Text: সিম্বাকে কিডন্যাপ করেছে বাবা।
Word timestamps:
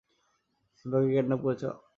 সিম্বাকে 0.77 1.07
কিডন্যাপ 1.13 1.41
করেছে 1.45 1.65
বাবা। 1.67 1.81